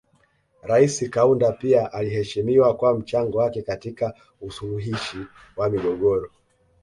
[0.63, 5.25] Rais Kaunda pia aliheshimiwa kwa mchango wake katika usuluhishi
[5.57, 6.31] wa migogoro